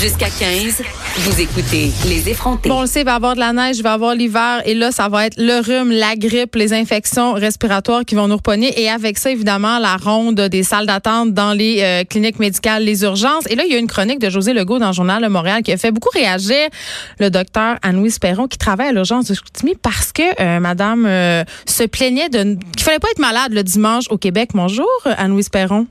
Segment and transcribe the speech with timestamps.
[0.00, 0.82] Jusqu'à 15,
[1.18, 2.70] vous écoutez Les effrontés.
[2.70, 4.14] Bon, on le sait, il va y avoir de la neige, il va y avoir
[4.14, 8.26] l'hiver, et là, ça va être le rhume, la grippe, les infections respiratoires qui vont
[8.26, 8.80] nous repogner.
[8.80, 13.02] Et avec ça, évidemment, la ronde des salles d'attente dans les euh, cliniques médicales, les
[13.02, 13.44] urgences.
[13.50, 15.62] Et là, il y a une chronique de José Legault dans le journal Le Montréal
[15.62, 16.70] qui a fait beaucoup réagir
[17.18, 21.44] le docteur Anne-Louise Perron qui travaille à l'urgence de Chicoutimi parce que euh, madame euh,
[21.66, 24.52] se plaignait de qu'il fallait pas être malade le dimanche au Québec.
[24.54, 25.86] Bonjour, Anne-Louise Perron.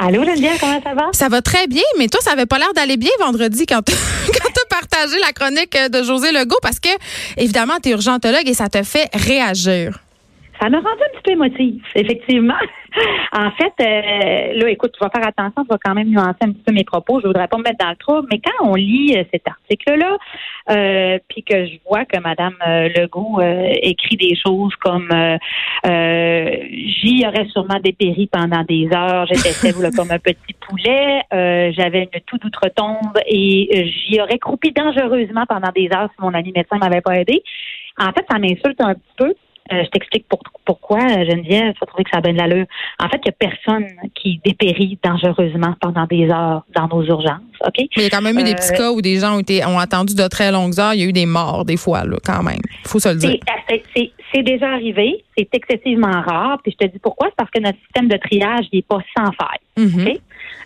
[0.00, 1.08] Allô, Geneviève, comment ça va?
[1.12, 3.92] Ça va très bien, mais toi, ça avait pas l'air d'aller bien vendredi quand tu
[3.92, 6.88] as partagé la chronique de José Legault parce que,
[7.36, 9.98] évidemment, tu es urgentologue et ça te fait réagir.
[10.60, 12.54] Ça m'a rendu un petit peu émotive, effectivement.
[13.32, 16.52] en fait, euh, là, écoute, tu vas faire attention, tu vas quand même nuancer un
[16.52, 17.20] petit peu mes propos.
[17.20, 20.16] Je voudrais pas me mettre dans le trouble, mais quand on lit euh, cet article-là,
[20.70, 22.54] euh, puis que je vois que Madame
[22.96, 25.08] Legault écrit des choses comme
[25.84, 32.20] j'y aurais sûrement dépéri pendant des heures, j'étais faible comme un petit poulet, j'avais une
[32.26, 36.76] toute outre tombe et j'y aurais croupi dangereusement pendant des heures si mon ami médecin
[36.78, 37.42] m'avait pas aidé.
[37.98, 39.34] En fait, ça m'insulte un petit peu
[39.72, 40.26] euh, je t'explique
[40.64, 42.66] pourquoi, Geneviève, tu vas trouver que ça a bien de l'allure.
[42.98, 47.40] En fait, il n'y a personne qui dépérit dangereusement pendant des heures dans nos urgences.
[47.66, 47.74] OK?
[47.78, 49.40] Mais il y a quand même eu des petits euh, cas où des gens ont,
[49.40, 50.94] été, ont attendu de très longues heures.
[50.94, 52.60] Il y a eu des morts, des fois, là, quand même.
[52.84, 53.38] Il faut se le dire.
[54.32, 55.24] C'est déjà arrivé.
[55.36, 56.58] C'est excessivement rare.
[56.62, 57.28] Puis je te dis pourquoi?
[57.28, 59.86] C'est parce que notre système de triage n'est pas sans faille.
[59.86, 60.18] Mm-hmm.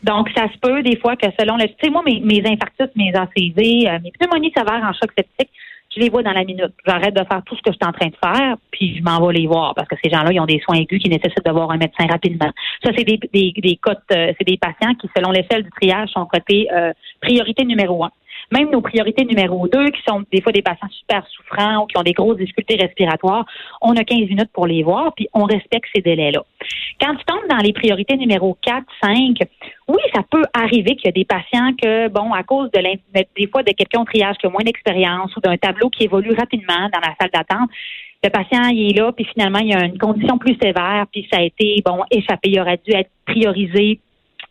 [0.02, 1.66] Donc, ça se peut des fois que selon le...
[1.66, 5.50] Tu sais, moi, mes, mes infarctus, mes ACV, euh, mes pneumonies sévères en choc septique,
[5.94, 6.72] je les vois dans la minute.
[6.86, 9.24] J'arrête de faire tout ce que je suis en train de faire, puis je m'en
[9.26, 11.50] vais les voir parce que ces gens-là, ils ont des soins aigus qui nécessitent de
[11.50, 12.50] voir un médecin rapidement.
[12.82, 16.10] Ça, c'est des, des, des cotes, euh, c'est des patients qui, selon l'échelle du triage,
[16.10, 18.10] sont cotés euh, priorité numéro un.
[18.52, 21.96] Même nos priorités numéro deux, qui sont des fois des patients super souffrants ou qui
[21.96, 23.46] ont des grosses difficultés respiratoires,
[23.80, 26.44] on a 15 minutes pour les voir, puis on respecte ces délais-là.
[27.00, 29.38] Quand tu tombes dans les priorités numéro 4, 5,
[29.88, 33.46] oui, ça peut arriver qu'il y a des patients que, bon, à cause de des
[33.48, 36.90] fois de quelqu'un au triage qui a moins d'expérience ou d'un tableau qui évolue rapidement
[36.92, 37.70] dans la salle d'attente,
[38.22, 41.26] le patient il est là, puis finalement, il y a une condition plus sévère, puis
[41.32, 42.50] ça a été, bon, échappé.
[42.50, 43.98] Il aurait dû être priorisé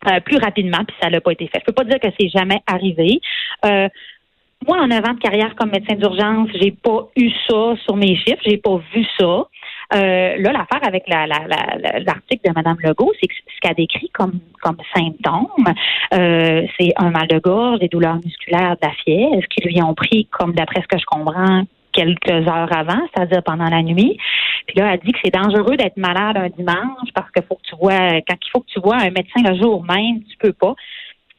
[0.08, 1.60] euh, plus rapidement, puis ça n'a pas été fait.
[1.60, 3.20] Je peux pas dire que c'est jamais arrivé.
[3.64, 3.88] Euh,
[4.66, 8.42] moi, en avant de carrière comme médecin d'urgence, j'ai pas eu ça sur mes chiffres,
[8.44, 9.46] j'ai pas vu ça.
[9.94, 15.74] Euh, là, l'affaire avec l'article de Mme Legault, c'est ce qu'elle décrit comme, comme symptômes,
[16.14, 19.94] euh, c'est un mal de gorge, des douleurs musculaires, de la fièvre, qui lui ont
[19.94, 24.18] pris, comme d'après ce que je comprends, quelques heures avant, c'est-à-dire pendant la nuit.
[24.66, 27.68] Puis là, elle dit que c'est dangereux d'être malade un dimanche parce qu'il faut que
[27.68, 30.52] tu vois, quand il faut que tu vois un médecin le jour même, tu peux
[30.52, 30.74] pas.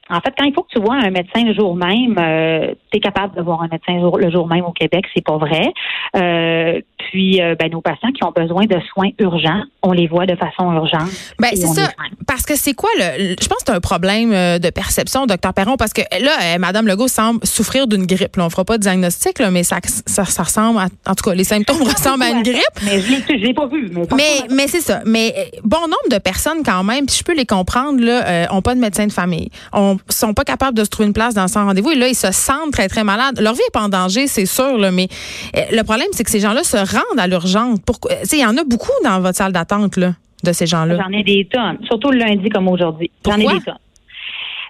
[0.10, 2.98] En fait, quand il faut que tu vois un médecin le jour même, euh, tu
[2.98, 5.72] es capable de voir un médecin le jour même au Québec, c'est pas vrai.
[6.16, 10.26] Euh, puis, euh, ben, nos patients qui ont besoin de soins urgents, on les voit
[10.26, 11.10] de façon urgente.
[11.40, 11.90] Ben, c'est ça.
[12.28, 13.36] Parce que c'est quoi le.
[13.40, 17.08] Je pense que c'est un problème de perception, docteur Perron, parce que là, Mme Legault
[17.08, 18.36] semble souffrir d'une grippe.
[18.38, 18.46] Là.
[18.46, 20.88] On fera pas de diagnostic, là, mais ça, ça, ressemble à.
[21.10, 22.62] En tout cas, les symptômes ressemblent à une grippe.
[22.84, 23.92] Mais je l'ai pas vu.
[24.16, 25.02] Mais, mais, c'est ça.
[25.06, 28.76] Mais bon nombre de personnes, quand même, puis je peux les comprendre, là, ont pas
[28.76, 29.50] de médecin de famille.
[29.74, 32.16] On sont pas capables de se trouver une place dans son rendez-vous et là, ils
[32.16, 33.40] se sentent très, très malades.
[33.40, 35.08] Leur vie est pas en danger, c'est sûr, là, mais
[35.56, 37.80] euh, le problème, c'est que ces gens-là se rendent à l'urgence?
[37.86, 38.12] Pourquoi?
[38.32, 40.98] Il y en a beaucoup dans votre salle d'attente, là, de ces gens-là.
[40.98, 43.12] J'en ai des tonnes, surtout le lundi comme aujourd'hui.
[43.26, 43.76] J'en ai des tonnes.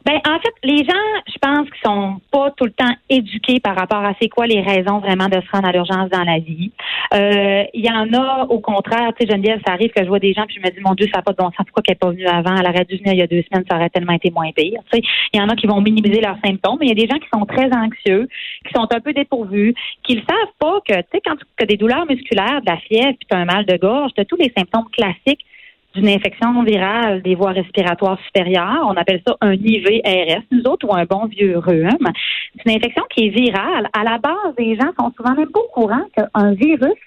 [0.06, 3.76] Ben, en fait, les gens, je pense qu'ils sont pas tout le temps éduqués par
[3.76, 6.72] rapport à c'est quoi les raisons vraiment de se rendre à l'urgence dans la vie.
[7.14, 10.20] Euh, il y en a, au contraire, tu sais, Geneviève, ça arrive que je vois
[10.20, 11.66] des gens puis je me dis, mon Dieu, ça n'a pas de bon sens.
[11.66, 12.56] Pourquoi qu'elle n'est pas venue avant?
[12.56, 14.82] Elle aurait dû venir il y a deux semaines, ça aurait tellement été moins pire.
[14.92, 15.04] Tu sais,
[15.34, 17.20] il y en a qui vont minimiser leurs symptômes, mais il y a des gens
[17.20, 18.28] qui sont très anxieux,
[18.68, 21.66] qui sont un peu dépourvus, qui ne savent pas que, tu sais, quand tu as
[21.66, 24.26] des douleurs musculaires, de la fièvre, puis tu as un mal de gorge, tu as
[24.26, 25.46] tous les symptômes classiques
[25.94, 28.84] d'une infection virale des voies respiratoires supérieures.
[28.86, 32.08] On appelle ça un IVRS, nous autres, ou un bon vieux rhume.
[32.56, 33.90] C'est une infection qui est virale.
[33.94, 36.98] À la base, les gens sont souvent même pas au courant qu'un virus,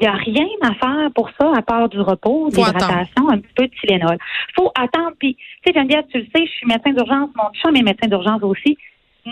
[0.00, 3.66] il n'y a rien à faire pour ça à part du repos, l'hydratation, un peu
[3.66, 4.16] de Tylenol.
[4.54, 5.12] faut attendre.
[5.18, 8.06] Puis, tu sais, Geneviève, tu le sais, je suis médecin d'urgence, mon chum est médecin
[8.06, 8.78] d'urgence aussi.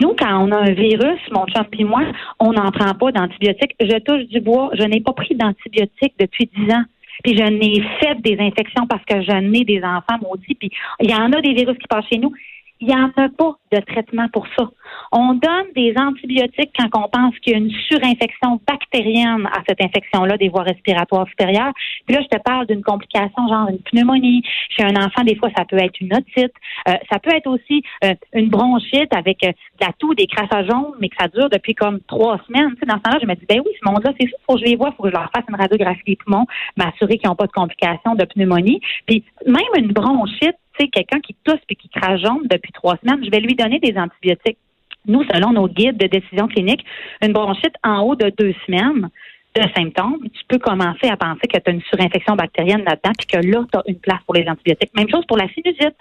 [0.00, 2.02] Nous, quand on a un virus, mon chum et moi,
[2.40, 3.76] on n'en prend pas d'antibiotiques.
[3.80, 4.70] Je touche du bois.
[4.74, 6.84] Je n'ai pas pris d'antibiotiques depuis dix ans.
[7.22, 10.54] Puis je n'ai fait des infections parce que je n'ai des enfants maudits.
[10.54, 10.70] Puis
[11.00, 12.32] il y en a des virus qui passent chez nous.
[12.80, 14.68] Il n'y en a pas de traitement pour ça.
[15.10, 19.82] On donne des antibiotiques quand on pense qu'il y a une surinfection bactérienne à cette
[19.82, 21.72] infection-là des voies respiratoires supérieures.
[22.06, 24.42] Puis là, je te parle d'une complication genre une pneumonie.
[24.68, 26.52] Chez un enfant, des fois, ça peut être une otite.
[26.88, 30.66] Euh, ça peut être aussi euh, une bronchite avec euh, de la toux, des crassages
[30.66, 32.72] jaunes, mais que ça dure depuis comme trois semaines.
[32.74, 34.54] Tu sais, dans ce temps-là, je me dis, ben oui, ce monde-là, c'est sûr, faut
[34.54, 36.46] que je les vois, faut que je leur fasse une radiographie des poumons,
[36.76, 38.80] m'assurer qu'ils n'ont pas de complications de pneumonie.
[39.06, 41.88] Puis même une bronchite, quelqu'un qui tousse puis qui
[42.22, 44.58] jaune depuis trois semaines, je vais lui donner des antibiotiques
[45.06, 46.84] nous, selon nos guides de décision clinique,
[47.22, 49.08] une bronchite en haut de deux semaines
[49.54, 53.26] de symptômes, tu peux commencer à penser que tu as une surinfection bactérienne là-dedans, puis
[53.26, 54.94] que là, tu as une place pour les antibiotiques.
[54.94, 55.96] Même chose pour la sinusite.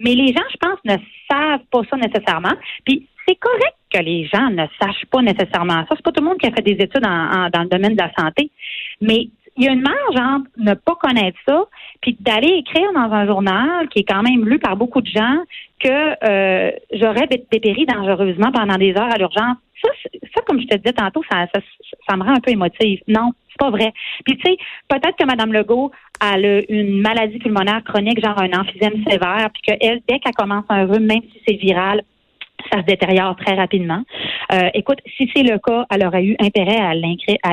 [0.00, 0.96] Mais les gens, je pense, ne
[1.30, 2.54] savent pas ça nécessairement.
[2.84, 5.88] Puis c'est correct que les gens ne sachent pas nécessairement ça.
[5.90, 8.12] C'est pas tout le monde qui a fait des études dans le domaine de la
[8.18, 8.50] santé.
[9.00, 9.28] Mais
[9.58, 11.64] il y a une marge entre ne pas connaître ça,
[12.00, 15.42] puis d'aller écrire dans un journal qui est quand même lu par beaucoup de gens
[15.80, 15.88] que
[16.24, 19.56] euh, j'aurais dépéri dangereusement pendant des heures à l'urgence.
[19.82, 19.88] Ça,
[20.34, 21.60] ça, comme je te disais tantôt, ça, ça,
[22.08, 23.00] ça me rend un peu émotive.
[23.08, 23.92] Non, c'est pas vrai.
[24.24, 24.56] Puis tu sais,
[24.88, 25.90] peut-être que Mme Legault
[26.20, 30.86] a une maladie pulmonaire chronique, genre un emphysème sévère, puis qu'elle, dès qu'elle commence un
[30.86, 32.02] rhume, même si c'est viral,
[32.72, 34.02] ça se détériore très rapidement.
[34.52, 36.94] Euh, écoute, si c'est le cas, elle aurait eu intérêt à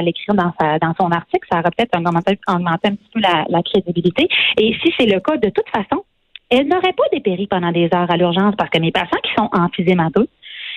[0.02, 1.48] l'écrire dans, dans son article.
[1.52, 4.28] Ça aurait peut-être augmenté, un petit peu la, crédibilité.
[4.60, 6.04] Et si c'est le cas, de toute façon,
[6.50, 9.50] elle n'aurait pas dépéri pendant des heures à l'urgence parce que mes patients qui sont
[9.52, 10.28] emphysémateux,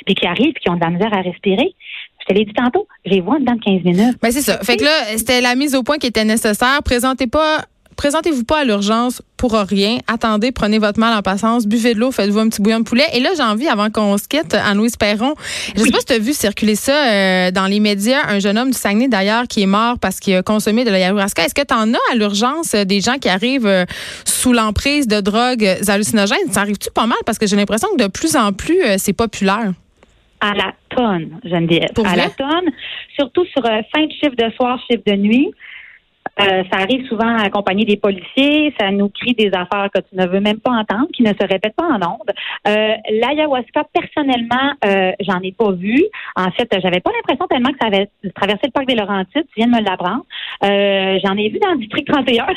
[0.06, 1.74] puis qui arrivent, qui ont de la misère à respirer,
[2.20, 4.18] je te l'ai dit tantôt, je les vois dedans de 15 minutes.
[4.22, 4.58] Ben c'est ça.
[4.62, 6.82] Fait que là, c'était la mise au point qui était nécessaire.
[6.84, 7.64] Présentez pas
[7.98, 9.98] présentez-vous pas à l'urgence pour rien.
[10.06, 13.04] Attendez, prenez votre mal en patience, buvez de l'eau, faites-vous un petit bouillon de poulet.
[13.12, 15.34] Et là, j'ai envie, avant qu'on se quitte, Anne-Louise Perron,
[15.76, 18.56] je sais pas si tu as vu circuler ça euh, dans les médias, un jeune
[18.56, 21.44] homme du Saguenay d'ailleurs qui est mort parce qu'il a consommé de la ayahuasca.
[21.44, 23.84] Est-ce que tu en as à l'urgence euh, des gens qui arrivent euh,
[24.24, 26.52] sous l'emprise de drogues hallucinogènes?
[26.52, 27.18] Ça arrive-tu pas mal?
[27.26, 29.72] Parce que j'ai l'impression que de plus en plus, c'est populaire
[30.40, 31.90] à la tonne, Geneviève.
[31.96, 32.70] Pour à la tonne,
[33.16, 35.50] surtout sur fin de chiffre de soir, chiffre de nuit.
[36.40, 38.72] Euh, ça arrive souvent accompagné des policiers.
[38.78, 41.46] Ça nous crie des affaires que tu ne veux même pas entendre, qui ne se
[41.46, 42.32] répètent pas en ondes.
[42.66, 46.04] Euh, L'ayahuasca, personnellement, euh, j'en ai pas vu.
[46.36, 49.46] En fait, j'avais pas l'impression tellement que ça avait traversé le parc des Laurentides.
[49.54, 50.24] Tu viens de me l'apprendre.
[50.64, 52.46] Euh, j'en ai vu dans le district 31.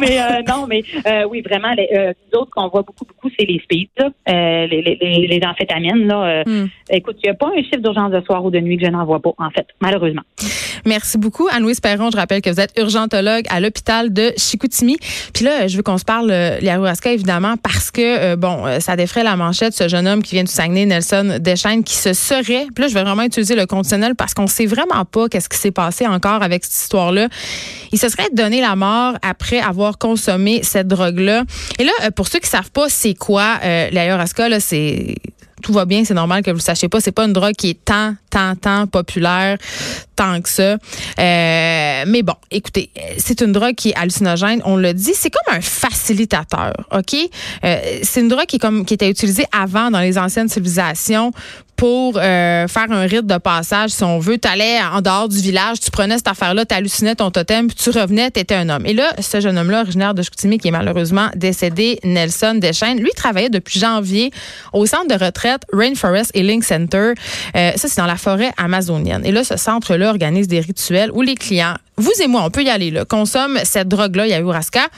[0.00, 0.82] Mais euh, non, mais
[1.28, 1.88] oui, vraiment, les,
[2.34, 3.90] autres qu'on voit beaucoup, beaucoup, c'est les speeds,
[4.26, 6.06] les, les, les, amphétamines.
[6.06, 6.42] Là.
[6.46, 6.66] Hmm.
[6.90, 8.90] Écoute, il n'y a pas un chiffre d'urgence de soir ou de nuit que je
[8.90, 10.22] n'en vois pas, en fait, malheureusement.
[10.86, 12.10] Merci beaucoup, Anne-Louise Perron.
[12.10, 14.96] Je rappelle que vous êtes urgentologue à l'hôpital de Chicoutimi.
[15.32, 18.80] Puis là, je veux qu'on se parle euh, l'ayahuasca, évidemment, parce que, euh, bon, euh,
[18.80, 22.12] ça défrait la manchette, ce jeune homme qui vient du Saguenay, Nelson Deschaines, qui se
[22.12, 25.48] serait, puis là, je vais vraiment utiliser le conditionnel parce qu'on sait vraiment pas qu'est-ce
[25.48, 27.28] qui s'est passé encore avec cette histoire-là.
[27.92, 31.44] Il se serait donné la mort après avoir consommé cette drogue-là.
[31.78, 35.16] Et là, pour ceux qui savent pas c'est quoi l'ayahuasca, là, c'est
[35.60, 37.00] tout va bien, c'est normal que vous le sachiez pas.
[37.00, 39.58] C'est pas une drogue qui est tant, tant, tant populaire,
[40.16, 40.62] tant que ça.
[40.72, 44.62] Euh, mais bon, écoutez, c'est une drogue qui est hallucinogène.
[44.64, 47.16] On l'a dit, c'est comme un facilitateur, ok?
[47.64, 51.32] Euh, C'est une drogue qui est comme qui était utilisée avant dans les anciennes civilisations
[51.80, 54.36] pour euh, faire un rite de passage, si on veut.
[54.36, 57.76] Tu allais en dehors du village, tu prenais cette affaire-là, tu hallucinais ton totem, puis
[57.76, 58.84] tu revenais, tu étais un homme.
[58.84, 63.12] Et là, ce jeune homme-là, originaire de Chicoutimi, qui est malheureusement décédé, Nelson Deschaines, lui
[63.16, 64.30] travaillait depuis janvier
[64.74, 67.14] au centre de retraite Rainforest Healing Center.
[67.56, 69.24] Euh, ça, c'est dans la forêt amazonienne.
[69.24, 72.62] Et là, ce centre-là organise des rituels où les clients vous et moi, on peut
[72.62, 74.88] y aller, là, consomme cette drogue-là, ayahuasca.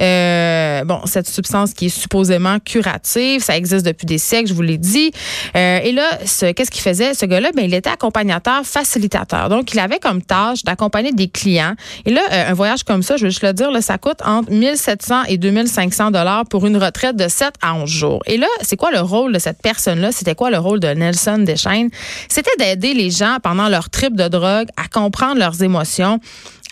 [0.00, 4.62] Euh, bon, cette substance qui est supposément curative, ça existe depuis des siècles, je vous
[4.62, 5.12] l'ai dit.
[5.56, 7.14] Euh, et là, qu'est-ce qu'il faisait?
[7.14, 9.48] Ce gars-là, ben, il était accompagnateur, facilitateur.
[9.48, 11.74] Donc, il avait comme tâche d'accompagner des clients.
[12.04, 14.50] Et là, euh, un voyage comme ça, je vais juste le dire, ça coûte entre
[14.50, 18.22] 1700 et 2500 dollars pour une retraite de 7 à 11 jours.
[18.26, 20.12] Et là, c'est quoi le rôle de cette personne-là?
[20.12, 21.90] C'était quoi le rôle de Nelson Deschaines?
[22.28, 26.20] C'était d'aider les gens pendant leur trip de drogue à comprendre leurs émotions,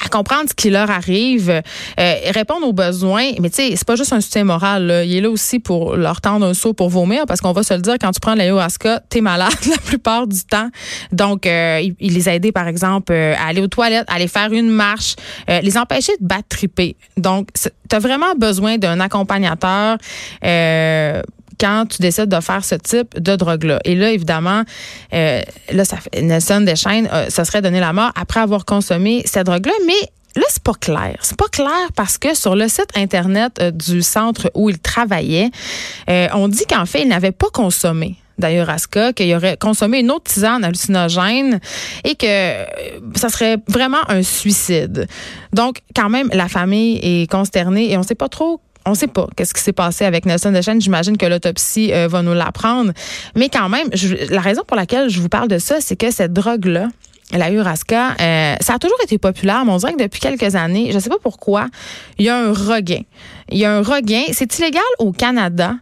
[0.04, 3.32] à comprendre ce qui leur arrive, euh, répondre aux besoins.
[3.40, 5.02] Mais tu sais, c'est pas juste un soutien moral.
[5.06, 7.74] Il est là aussi pour leur tendre un saut pour vomir, parce qu'on va se
[7.74, 10.68] le dire, quand tu prends l'ayahuasca, t'es malade la plupart du temps.
[11.12, 14.52] Donc, euh, il, les a par exemple, euh, à aller aux toilettes, à aller faire
[14.52, 15.16] une marche,
[15.50, 16.96] euh, les empêcher de battre triper.
[17.16, 19.96] Donc, tu as vraiment besoin d'un accompagnateur
[21.58, 23.80] quand tu décides de faire ce type de drogue-là.
[23.84, 24.62] Et là, évidemment,
[25.12, 29.46] euh, là, ça Nelson Deschaines, euh, ça serait donné la mort après avoir consommé cette
[29.46, 31.16] drogue-là, mais Là, c'est pas clair.
[31.22, 35.50] C'est pas clair parce que sur le site internet euh, du centre où il travaillait,
[36.34, 40.62] on dit qu'en fait, il n'avait pas consommé d'ayahuasca, qu'il aurait consommé une autre tisane
[40.62, 41.58] hallucinogène
[42.04, 42.66] et que
[43.14, 45.08] ça serait vraiment un suicide.
[45.54, 49.08] Donc, quand même, la famille est consternée et on sait pas trop on ne sait
[49.08, 50.80] pas qu'est-ce qui s'est passé avec Nelson Deschênes.
[50.80, 52.92] J'imagine que l'autopsie euh, va nous l'apprendre.
[53.34, 53.88] Mais quand même,
[54.30, 56.88] la raison pour laquelle je vous parle de ça, c'est que cette drogue-là,
[57.32, 60.88] la Urasca, euh, ça a toujours été populaire, mais on dirait que depuis quelques années,
[60.90, 61.66] je ne sais pas pourquoi,
[62.18, 63.02] il y a un regain.
[63.50, 64.22] Il y a un regain.
[64.32, 65.74] C'est illégal au Canada.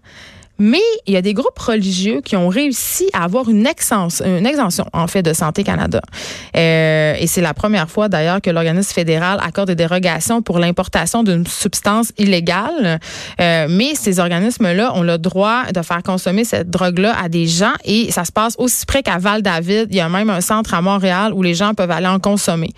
[0.59, 4.47] Mais il y a des groupes religieux qui ont réussi à avoir une, extension, une
[4.47, 6.01] exemption, en fait, de Santé Canada.
[6.57, 11.25] Euh, et c'est la première fois, d'ailleurs, que l'organisme fédéral accorde des dérogations pour l'importation
[11.25, 13.01] d'une substance illégale.
[13.41, 17.73] Euh, mais ces organismes-là ont le droit de faire consommer cette drogue-là à des gens
[17.85, 19.89] et ça se passe aussi près qu'à Val-David.
[19.91, 22.71] Il y a même un centre à Montréal où les gens peuvent aller en consommer.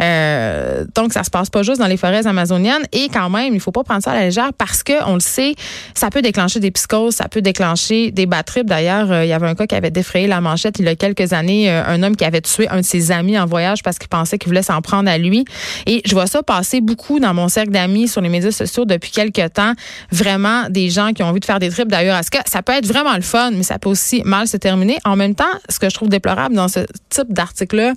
[0.00, 2.82] Euh, donc, ça se passe pas juste dans les forêts amazoniennes.
[2.92, 5.20] Et quand même, il faut pas prendre ça à la légère parce que, on le
[5.20, 5.54] sait,
[5.94, 9.46] ça peut déclencher des psychoses ça peut déclencher des bad D'ailleurs, euh, il y avait
[9.46, 12.16] un cas qui avait défrayé la manchette il y a quelques années, euh, un homme
[12.16, 14.80] qui avait tué un de ses amis en voyage parce qu'il pensait qu'il voulait s'en
[14.80, 15.44] prendre à lui.
[15.86, 19.10] Et je vois ça passer beaucoup dans mon cercle d'amis sur les médias sociaux depuis
[19.10, 19.74] quelques temps.
[20.10, 21.88] Vraiment, des gens qui ont envie de faire des trips.
[21.88, 24.48] D'ailleurs, à ce cas, ça peut être vraiment le fun, mais ça peut aussi mal
[24.48, 24.96] se terminer.
[25.04, 27.92] En même temps, ce que je trouve déplorable dans ce type d'article-là,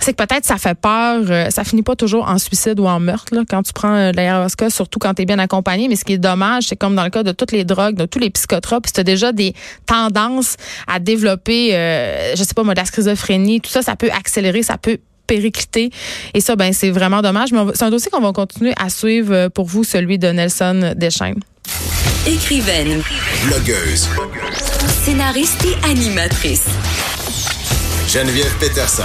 [0.00, 1.22] c'est que peut-être ça fait peur.
[1.28, 4.12] Euh, ça finit pas toujours en suicide ou en meurtre là, quand tu prends euh,
[4.12, 5.88] l'ayahuasca, surtout quand tu es bien accompagné.
[5.88, 8.06] Mais ce qui est dommage, c'est comme dans le cas de toutes les drogues, de
[8.06, 9.54] tous les psychotropes, si tu as déjà des
[9.86, 14.10] tendances à développer, euh, je sais pas moi, de la schizophrénie, tout ça, ça peut
[14.10, 15.90] accélérer, ça peut péricliter.
[16.34, 17.52] Et ça, ben c'est vraiment dommage.
[17.52, 20.94] Mais c'est un dossier qu'on va continuer à suivre euh, pour vous, celui de Nelson
[20.96, 21.40] Deschaines.
[22.26, 23.02] Écrivaine.
[23.46, 24.08] Blogueuse.
[25.04, 26.66] Scénariste et animatrice.
[28.08, 29.04] Geneviève Peterson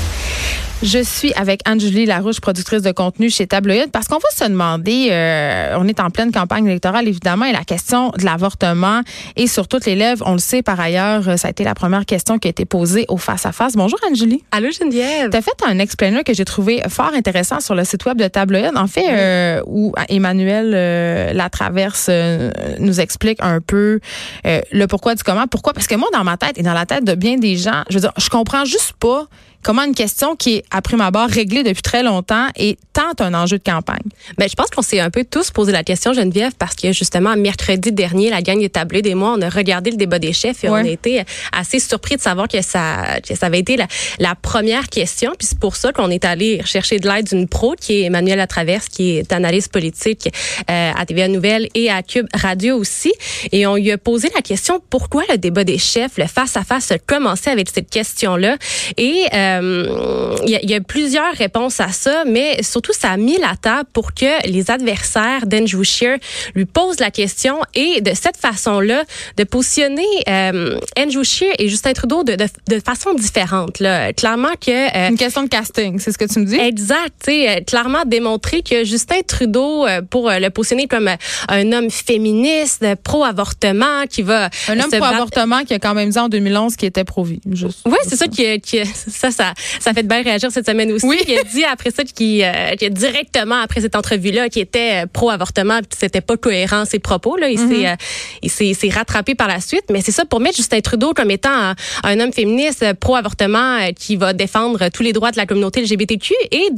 [0.83, 5.09] Je suis avec Anne-Julie Larouche, productrice de contenu chez Tabloïd, parce qu'on va se demander,
[5.11, 9.01] euh, on est en pleine campagne électorale évidemment, et la question de l'avortement
[9.35, 10.25] est sur toutes les lèvres.
[10.27, 13.05] On le sait par ailleurs, ça a été la première question qui a été posée
[13.09, 13.75] au face-à-face.
[13.75, 14.43] Bonjour Anne-Julie.
[14.51, 15.29] Allô Geneviève.
[15.29, 18.27] Tu as fait un explainer que j'ai trouvé fort intéressant sur le site web de
[18.27, 23.99] Tabloïd, en fait, euh, où Emmanuel euh, Latraverse euh, nous explique un peu
[24.43, 25.45] le pourquoi du comment.
[25.45, 25.73] Pourquoi?
[25.73, 27.95] Parce que moi, dans ma tête et dans la tête de bien des gens, je
[27.95, 29.27] veux dire, je comprends juste pas
[29.63, 33.33] comment une question qui est, à prime abord, réglée depuis très longtemps est tant un
[33.33, 34.01] enjeu de campagne?
[34.37, 37.35] Ben, je pense qu'on s'est un peu tous posé la question, Geneviève, parce que justement,
[37.35, 40.63] mercredi dernier, la gang des tablés des mois, on a regardé le débat des chefs
[40.63, 43.87] et on a été assez surpris de savoir que ça, que ça avait été la,
[44.19, 45.31] la première question.
[45.37, 48.37] Puis c'est pour ça qu'on est allé chercher de l'aide d'une pro qui est Emmanuel
[48.37, 50.29] Latraverse, qui est analyste politique
[50.69, 53.13] euh, à TVA Nouvelle et à Cube Radio aussi.
[53.51, 56.99] Et on lui a posé la question pourquoi le débat des chefs, le face-à-face, a
[56.99, 58.57] commencé avec cette question-là?
[58.97, 63.37] Et euh, euh, il y, a plusieurs réponses à ça, mais surtout, ça a mis
[63.37, 66.17] la table pour que les adversaires d'Andrew Scheer
[66.55, 69.03] lui posent la question et de cette façon-là,
[69.37, 73.79] de positionner euh, Andrew Scheer et Justin Trudeau de, de, de façon différente.
[73.79, 74.13] Là.
[74.13, 74.71] Clairement que...
[74.71, 76.55] Euh, Une question de casting, c'est ce que tu me dis?
[76.55, 77.27] Exact.
[77.27, 81.09] Euh, clairement démontrer que Justin Trudeau, pour le positionner comme
[81.47, 84.49] un homme féministe, pro-avortement, qui va...
[84.67, 87.41] Un homme pro-avortement qui a quand même dit en 2011 qu'il était pro-vie.
[87.45, 89.40] Oui, c'est ça qui, qui ça, ça,
[89.79, 91.05] ça fait de bien réagir cette semaine aussi.
[91.05, 91.19] Oui.
[91.27, 95.79] Il a dit après ça qu'il euh, directement après cette entrevue-là qu'il était euh, pro-avortement,
[95.97, 97.37] c'était pas cohérent ses propos.
[97.37, 98.71] Là, il s'est mm-hmm.
[98.71, 99.83] euh, s'est rattrapé par la suite.
[99.91, 104.33] Mais c'est ça pour mettre Justin Trudeau comme étant un, homme féministe pro-avortement qui va
[104.33, 106.69] défendre tous les droits de la communauté LGBTQ et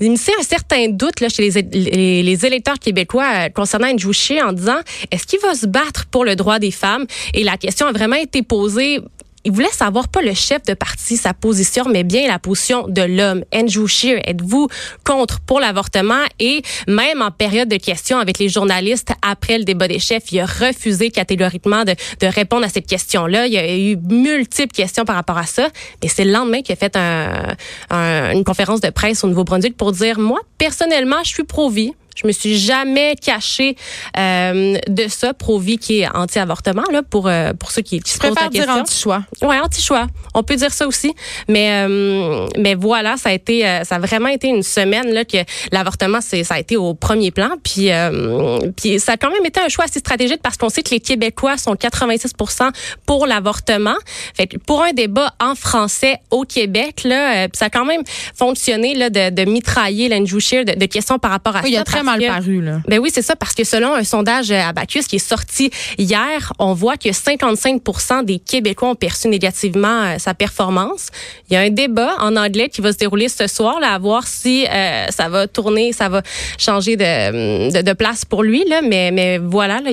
[0.00, 5.26] d'initier un certain doute là chez les, les, électeurs québécois concernant Shea en disant est-ce
[5.26, 7.06] qu'il va se battre pour le droit des femmes?
[7.34, 9.00] Et la question a vraiment été posée
[9.44, 13.02] il voulait savoir pas le chef de parti, sa position, mais bien la position de
[13.02, 13.44] l'homme.
[13.52, 14.68] Andrew Scheer, êtes-vous
[15.04, 16.22] contre pour l'avortement?
[16.38, 20.40] Et même en période de questions avec les journalistes après le débat des chefs, il
[20.40, 23.46] a refusé catégoriquement de, de répondre à cette question-là.
[23.46, 25.68] Il y a eu multiples questions par rapport à ça.
[26.02, 29.92] Mais c'est le lendemain qu'il a fait un, une conférence de presse au Nouveau-Brunswick pour
[29.92, 31.92] dire, moi, personnellement, je suis pro-vie.
[32.16, 33.76] Je me suis jamais cachée
[34.18, 38.18] euh, de ça, Provi qui est anti-avortement là pour euh, pour ceux qui, qui se
[38.18, 39.22] posent la dire anti-choix.
[39.42, 40.06] Ouais, anti-choix.
[40.34, 41.14] On peut dire ça aussi,
[41.48, 45.24] mais euh, mais voilà, ça a été euh, ça a vraiment été une semaine là
[45.24, 45.38] que
[45.70, 49.44] l'avortement c'est ça a été au premier plan, puis euh, puis ça a quand même
[49.44, 52.70] été un choix assez stratégique parce qu'on sait que les Québécois sont 86%
[53.06, 53.96] pour l'avortement.
[54.34, 58.02] Fait que pour un débat en français au Québec là, ça a quand même
[58.34, 61.68] fonctionné là de, de mitrailler l'Andrew de, de questions par rapport à ça.
[62.02, 62.80] Très mal paru là.
[62.88, 66.74] Ben oui, c'est ça parce que selon un sondage Abacus qui est sorti hier, on
[66.74, 71.08] voit que 55% des Québécois ont perçu négativement euh, sa performance.
[71.48, 73.98] Il y a un débat en anglais qui va se dérouler ce soir là, à
[73.98, 76.22] voir si euh, ça va tourner, ça va
[76.58, 78.80] changer de, de, place pour lui là.
[78.82, 79.90] Mais mais voilà, là,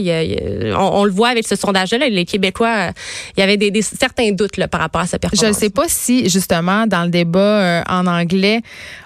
[0.78, 2.92] on, le voit avec ce sondage là, les Québécois, euh,
[3.38, 5.46] il y avait des, certains doutes là, par rapport à sa performance.
[5.46, 8.62] Je ne sais pas si justement dans le débat en anglais,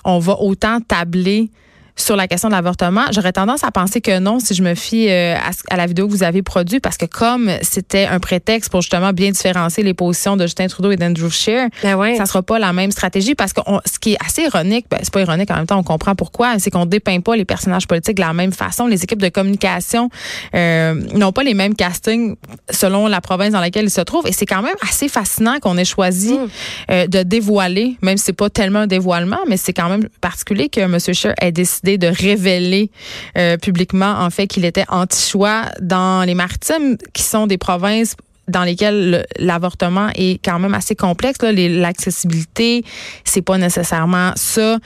[0.06, 1.50] on va autant tabler
[1.96, 3.04] sur la question de l'avortement.
[3.12, 5.36] J'aurais tendance à penser que non si je me fie euh,
[5.70, 9.14] à, la vidéo que vous avez produite parce que comme c'était un prétexte pour justement
[9.14, 12.16] bien différencier les positions de Justin Trudeau et d'Andrew Scheer, ben ouais.
[12.16, 15.14] ça sera pas la même stratégie parce que ce qui est assez ironique, ben, c'est
[15.14, 18.16] pas ironique en même temps, on comprend pourquoi, c'est qu'on dépeint pas les personnages politiques
[18.16, 18.88] de la même façon.
[18.88, 20.10] Les équipes de communication
[20.56, 22.36] euh, n'ont pas les mêmes castings
[22.72, 25.78] selon la province dans laquelle ils se trouvent et c'est quand même assez fascinant qu'on
[25.78, 26.48] ait choisi mm.
[26.92, 30.70] euh, de dévoiler, même si c'est pas tellement un dévoilement, mais c'est quand même particulier
[30.70, 30.98] que M.
[31.00, 32.90] Scheer ait décidé de révéler
[33.38, 38.16] euh, publiquement en fait qu'il était anti-choix dans les Maritimes, qui sont des provinces
[38.48, 41.38] dans lesquelles l'avortement est quand même assez complexe.
[41.42, 42.84] L'accessibilité,
[43.24, 44.80] c'est pas nécessairement ça.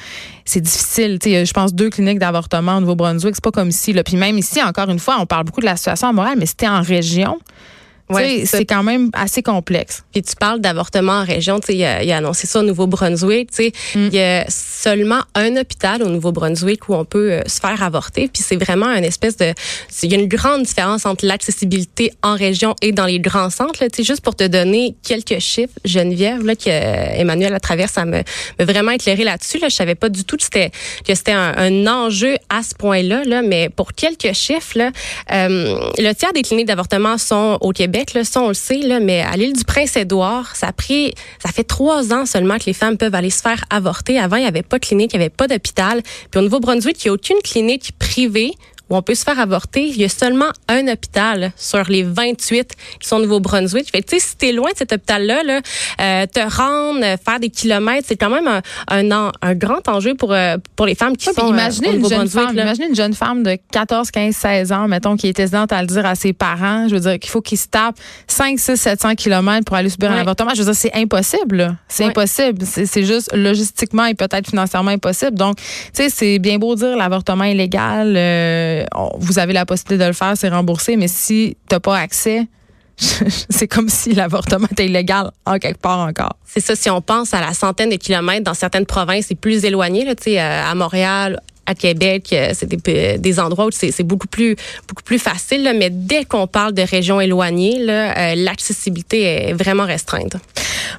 [0.46, 1.18] C'est difficile.
[1.24, 3.94] je pense deux cliniques d'avortement au Nouveau-Brunswick, c'est pas comme ici.
[3.94, 4.04] Là.
[4.04, 6.68] Puis même ici, encore une fois, on parle beaucoup de la situation morale, mais c'était
[6.68, 7.40] en région.
[8.10, 10.04] Ouais, c'est quand même assez complexe.
[10.14, 13.64] Puis tu parles d'avortement en région, tu sais, il, a, annoncé ça au Nouveau-Brunswick, tu
[13.66, 14.08] sais, mm.
[14.08, 18.30] il y a seulement un hôpital au Nouveau-Brunswick où on peut euh, se faire avorter,
[18.32, 19.54] puis c'est vraiment une espèce de
[20.04, 23.84] il y a une grande différence entre l'accessibilité en région et dans les grands centres,
[23.88, 27.90] tu sais, juste pour te donner quelques chiffres, Geneviève là que euh, Emmanuel à travers
[27.90, 28.22] ça me,
[28.60, 30.72] me vraiment éclairé là-dessus là, je savais pas du tout que c'était
[31.06, 34.92] que c'était un, enjeu à ce point-là là, mais pour quelques chiffres là,
[35.32, 39.00] euh, le tiers des cliniques d'avortement sont au Québec le son, on le sait, là,
[39.00, 40.72] mais à l'île du Prince-Édouard, ça
[41.44, 44.20] ça fait trois ans seulement que les femmes peuvent aller se faire avorter.
[44.20, 46.02] Avant, il n'y avait pas de clinique, il n'y avait pas d'hôpital.
[46.32, 48.54] Puis au Nouveau-Brunswick, il n'y a aucune clinique privée
[48.90, 49.88] où on peut se faire avorter.
[49.88, 53.90] Il y a seulement un hôpital sur les 28 qui sont au Nouveau-Brunswick.
[53.92, 55.62] Fait tu sais, si t'es loin de cet hôpital-là, là,
[56.02, 60.34] euh, te rendre, faire des kilomètres, c'est quand même un, un, un, grand enjeu pour,
[60.34, 63.44] euh, pour les femmes qui sont euh, imaginez une jeune femme, Imaginez une jeune femme
[63.44, 66.88] de 14, 15, 16 ans, mettons, qui est hésitante à le dire à ses parents.
[66.88, 67.96] Je veux dire qu'il faut qu'il se tape
[68.28, 70.52] 5, 6, 700 kilomètres pour aller subir un avortement.
[70.54, 71.78] Je veux dire, c'est impossible.
[71.88, 72.66] C'est impossible.
[72.66, 75.38] C'est juste logistiquement et peut-être financièrement impossible.
[75.38, 75.64] Donc, tu
[75.94, 78.14] sais, c'est bien beau dire l'avortement illégal.
[78.16, 78.77] Euh,
[79.20, 82.48] vous avez la possibilité de le faire, c'est remboursé, mais si tu n'as pas accès,
[83.50, 86.36] c'est comme si l'avortement était illégal en quelque part encore.
[86.46, 89.66] C'est ça, si on pense à la centaine de kilomètres dans certaines provinces, c'est plus
[89.66, 94.56] éloigné, là, euh, à Montréal, à Québec, euh, c'est des, endroits où c'est beaucoup plus
[94.88, 95.74] beaucoup plus facile.
[95.78, 100.38] mais dès qu'on parle de régions éloignées, euh, l'accessibilité est vraiment restreinte.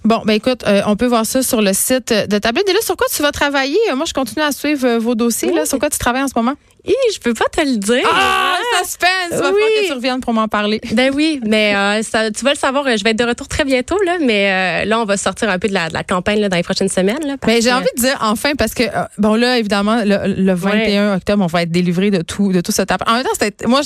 [0.05, 2.69] Bon, ben écoute, on peut voir ça sur le site de Tablette.
[2.69, 3.79] Et là, sur quoi tu vas travailler?
[3.97, 5.53] Moi, je continue à suivre vos dossiers.
[5.53, 5.65] Là.
[5.65, 6.55] Sur quoi tu travailles en ce moment?
[6.85, 8.09] Je peux pas te le dire.
[8.11, 9.09] Ah, suspense!
[9.31, 10.81] Il va falloir que tu reviennes pour m'en parler.
[10.99, 13.65] Ben oui, mais euh, ça, tu vas le savoir, je vais être de retour très
[13.65, 16.41] bientôt, là, mais euh, là, on va sortir un peu de la, de la campagne
[16.41, 17.25] là, dans les prochaines semaines.
[17.25, 21.17] Là, mais j'ai envie de dire enfin, parce que, euh, bon, là, évidemment, le, 21
[21.17, 23.03] octobre, on va être délivré de tout, de tout ce tape.
[23.07, 23.83] En même temps, moi,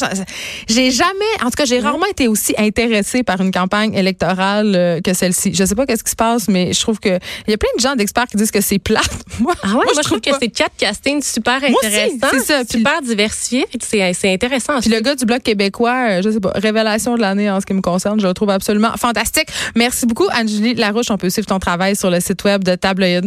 [0.69, 1.11] j'ai jamais,
[1.43, 5.53] en tout cas, j'ai rarement été aussi intéressée par une campagne électorale que celle-ci.
[5.55, 7.69] Je sais pas qu'est-ce qui se passe, mais je trouve que il y a plein
[7.77, 9.03] de gens d'experts qui disent que c'est plate.
[9.41, 12.29] Moi, ah ouais, moi, je, trouve, que c'est quatre castings super intéressants.
[12.31, 12.65] C'est ça.
[12.89, 13.67] Super diversifié.
[13.81, 14.81] C'est intéressant.
[14.81, 17.67] Puis le gars du Bloc québécois, euh, je sais pas, révélation de l'année en ce
[17.67, 19.49] qui me concerne, je le trouve absolument fantastique.
[19.75, 21.11] Merci beaucoup, Angélie Larouche.
[21.11, 23.25] On peut suivre ton travail sur le site web de Tabloïd.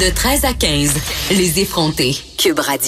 [0.00, 0.94] De 13 à 15,
[1.30, 2.16] les effrontés.
[2.38, 2.82] Cube Radio.